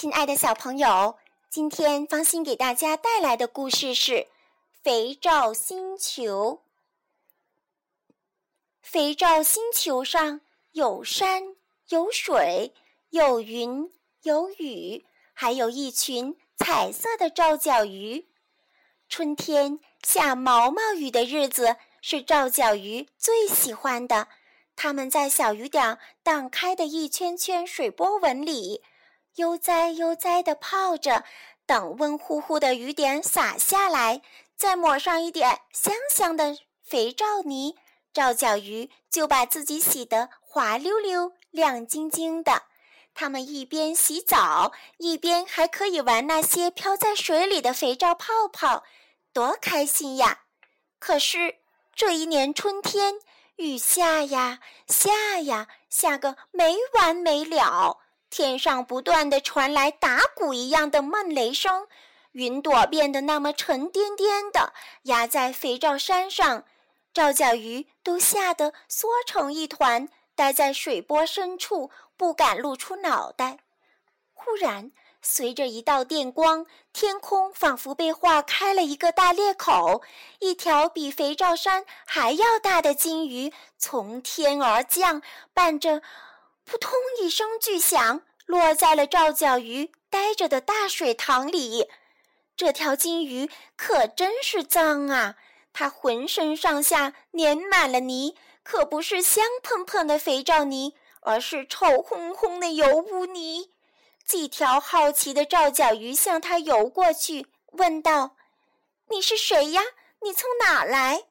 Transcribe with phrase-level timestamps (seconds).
[0.00, 1.18] 亲爱的小朋友，
[1.50, 4.12] 今天方心给大家带来的故事是
[4.82, 6.62] 《肥皂星球》。
[8.80, 10.40] 肥皂星球上
[10.72, 11.54] 有山，
[11.90, 12.72] 有水，
[13.10, 13.92] 有云，
[14.22, 18.26] 有雨，还有一群彩色的皂角鱼。
[19.06, 24.28] 春天下毛毛雨的日子是皂角鱼最喜欢的，
[24.74, 28.82] 它们在小雨点荡开的一圈圈水波纹里。
[29.36, 31.24] 悠哉悠哉地泡着，
[31.66, 34.22] 等温乎乎的雨点洒下来，
[34.56, 37.76] 再抹上一点香香的肥皂泥，
[38.12, 42.64] 皂角鱼就把自己洗得滑溜溜、亮晶晶的。
[43.14, 48.84] 它们一边洗澡，一边还可以玩那些飘在水里的肥皂泡泡，
[49.32, 50.42] 多开心呀！
[50.98, 51.56] 可是
[51.94, 53.14] 这一年春天，
[53.56, 57.98] 雨下呀下呀，下个没完没了。
[58.30, 61.88] 天上不断的传来打鼓一样的闷雷声，
[62.30, 66.64] 云朵变得那么沉甸甸的，压在肥皂山上，
[67.12, 73.58] 赵角鱼都吓得缩成一团，待在水波深处，不敢露出脑袋。
[74.32, 80.02] 忽然，随着一道电光，天空仿佛被划开了一个大裂口，
[80.38, 85.20] 一条比肥皂山还要大的金鱼从天而降，
[85.52, 86.00] 伴着。
[86.64, 91.88] 扑通一声巨响，落在了赵角鱼待着的大水塘里。
[92.56, 95.36] 这条金鱼可真是脏啊！
[95.72, 103.70] 它浑身上下粘满了泥，可不是香喷喷的肥皂泥，而是臭烘烘的油污泥。
[104.26, 108.36] 几条好奇的赵角鱼向它游过去，问道
[109.10, 109.82] ：“你是谁呀？
[110.22, 111.24] 你从哪来？”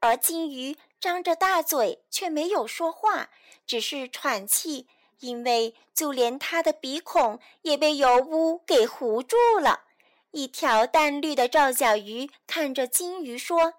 [0.00, 0.76] 而金鱼。
[1.00, 3.30] 张着大嘴，却没有说话，
[3.66, 4.88] 只是喘气，
[5.20, 9.84] 因为就连他的鼻孔也被油污给糊住了。
[10.32, 13.74] 一条淡绿的皂角鱼看着金鱼说：“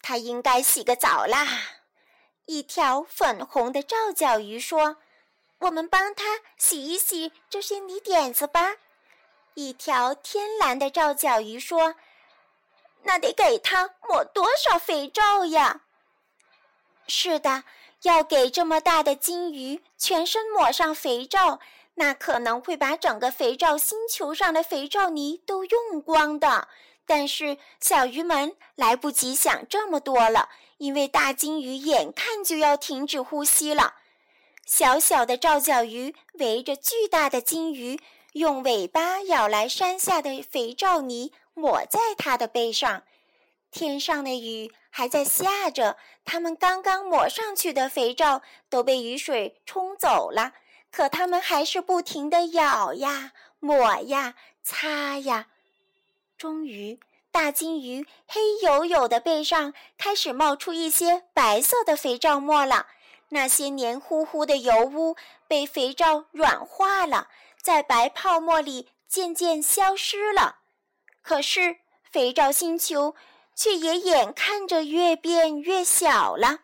[0.00, 1.46] 它应该洗个澡啦。”
[2.46, 4.96] 一条粉红的皂角鱼说
[5.58, 8.76] ：“我们帮它洗一洗这些泥点子吧。”
[9.54, 11.96] 一条天蓝的皂角鱼说
[13.02, 15.82] ：“那得给它抹多少肥皂呀？”
[17.08, 17.64] 是的，
[18.02, 21.58] 要给这么大的金鱼全身抹上肥皂，
[21.94, 26.68] 那可能会把整个肥皂星球上的肥皂泥都用光的。
[27.06, 33.94] 但是小鱼们来不及想这么多了，因为大金鱼眼看就要停止呼吸了。
[34.66, 37.98] 小小的皂角鱼围着巨大的金鱼，
[38.34, 43.02] 用尾巴舀来山下的肥皂泥，抹在它的背上。
[43.70, 50.54] 天上的雨还在下着，他们刚刚抹上去的肥皂都被雨水冲走了，
[50.90, 55.48] 可他们还是不停地咬呀、抹呀、擦呀。
[56.36, 56.98] 终于，
[57.30, 62.86] 大金鱼黑黝黝的背上开始冒出一些白色的肥皂沫了。
[63.30, 65.14] 那些黏糊糊的油污
[65.46, 67.28] 被肥皂软化了，
[67.60, 70.60] 在白泡沫里渐渐消失了。
[71.20, 71.76] 可是，
[72.10, 73.14] 肥皂星球。
[73.58, 76.60] 却也眼看着越变越小了。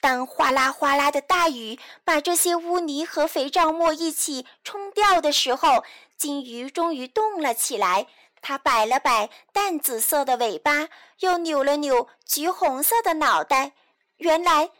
[0.00, 5.82] 当哗啦哗啦的大雨把这些污泥和肥皂沫一起冲掉的时候，
[6.16, 8.06] 金鱼终于动了起来。
[8.40, 10.88] 它摆了摆淡紫色的尾巴，
[11.18, 13.72] 又扭了扭橘红色的脑袋。
[14.18, 14.70] 原来，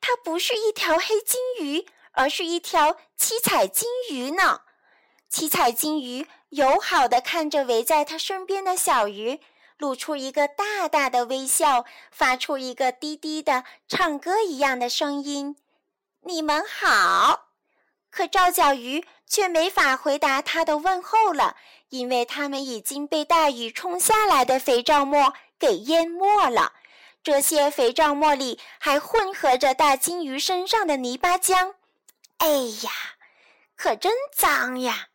[0.00, 4.62] 它不是一条黑金鱼，而是一条七彩金鱼呢。
[5.30, 9.40] 七彩金鱼友好地看着围在它身边的小鱼。
[9.78, 15.56] 露出一个大大的微笑，发出一个低低的唱歌一样的声音
[16.22, 17.48] ：“你们好。”
[18.10, 21.56] 可赵角鱼却没法回答他的问候了，
[21.88, 26.74] 因为它们已经被大雨冲下来的肥皂沫给淹没了。
[27.24, 31.74] 这些肥皂沫里还混合着大金鱼身上的泥巴浆。
[32.38, 32.46] 哎
[32.84, 32.90] 呀，
[33.74, 35.08] 可真脏呀！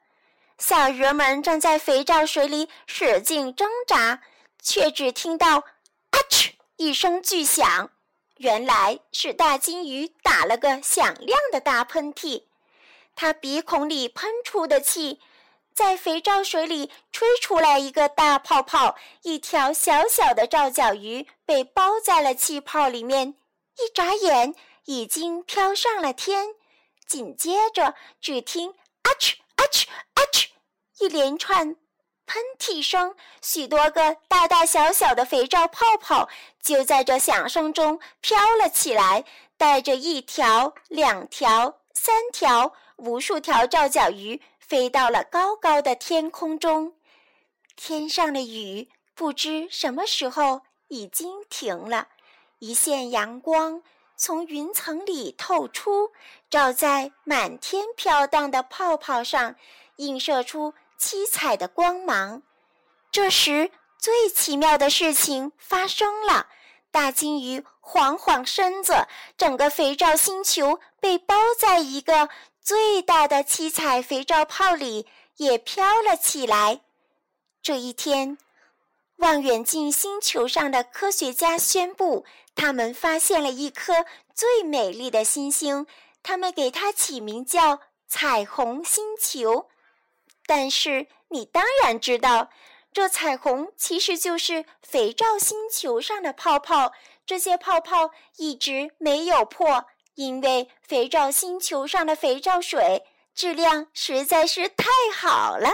[0.58, 4.22] 小鱼们正在肥皂水里使劲挣扎。
[4.62, 5.58] 却只听到
[6.12, 7.92] “啊嗤”一声巨响，
[8.38, 12.44] 原来是大金鱼打了个响亮的大喷嚏。
[13.16, 15.20] 它鼻孔里喷出的气，
[15.74, 23.36] 在肥皂水里吹出来一个大泡泡，一条小小的皂角鱼被包在了气泡里面，
[23.78, 24.56] 一眨眼
[24.86, 26.56] 已经飘上了天。
[27.06, 28.70] 紧接着，只听
[29.04, 30.48] “啊嗤啊嗤啊嗤”
[31.00, 31.76] 一连串。
[32.30, 36.30] 喷嚏声，许多个大大小小的肥皂泡泡
[36.62, 39.26] 就在这响声中飘了起来，
[39.58, 46.94] 带着一条、两条、三条、无数条皂角鱼飞到了高高的天空中。
[47.76, 52.10] 天上的雨不知什么时候已经停了，
[52.60, 53.82] 一线阳光
[54.16, 56.12] 从云层里透出，
[56.48, 59.56] 照在满天飘荡的泡泡上，
[59.96, 62.44] 映射出七彩的光芒。
[63.10, 66.48] 这时，最奇妙的事情发生了。
[66.92, 69.08] 大金鱼晃晃身子，
[69.38, 72.30] 整个肥皂星球被包在一个
[72.62, 75.08] 最大的七彩肥皂泡里，
[75.38, 76.82] 也飘了起来。
[77.62, 78.38] 这一天，
[79.18, 82.26] 望远镜星球上的科学家宣布，
[82.56, 85.86] 他们发现了一颗最美丽的星星，
[86.22, 89.70] 他们给它起名叫“彩虹星球”。
[90.50, 92.50] 但是，你当然知道。
[92.92, 96.92] 这彩虹其实就是肥皂星球上的泡泡，
[97.24, 99.86] 这些泡泡一直没有破，
[100.16, 103.06] 因为肥皂星球上的肥皂水
[103.36, 104.86] 质量实在是太
[105.16, 105.70] 好了。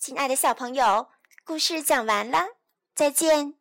[0.00, 1.06] 亲爱的小朋友，
[1.44, 2.48] 故事讲完了，
[2.96, 3.59] 再见。